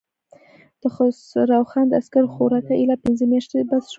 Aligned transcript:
د 0.81 0.83
خسرو 0.95 1.67
خان 1.69 1.85
د 1.89 1.93
عسکرو 1.99 2.31
خوراکه 2.33 2.73
اېله 2.77 2.95
پنځه 3.03 3.23
مياشتې 3.31 3.57
بس 3.69 3.83
شوه. 3.85 3.89